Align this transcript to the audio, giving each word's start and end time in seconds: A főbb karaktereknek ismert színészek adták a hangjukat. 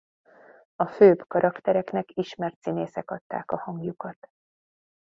A 0.75 0.85
főbb 0.85 1.27
karaktereknek 1.27 2.11
ismert 2.17 2.61
színészek 2.61 3.11
adták 3.11 3.51
a 3.51 3.57
hangjukat. 3.57 4.29